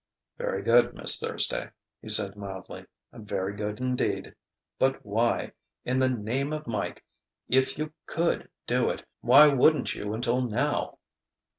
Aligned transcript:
"Very 0.39 0.63
good, 0.63 0.95
Miss 0.95 1.19
Thursday," 1.19 1.69
he 2.01 2.09
said 2.09 2.35
mildly 2.35 2.87
"very 3.13 3.55
good 3.55 3.79
indeed. 3.79 4.33
But 4.79 5.05
why 5.05 5.51
in 5.85 5.99
the 5.99 6.09
name 6.09 6.53
of 6.53 6.65
Mike! 6.65 7.05
if 7.47 7.77
you 7.77 7.93
could 8.07 8.49
do 8.65 8.89
it 8.89 9.05
why 9.19 9.47
wouldn't 9.53 9.93
you 9.93 10.15
until 10.15 10.41
now?" 10.41 10.97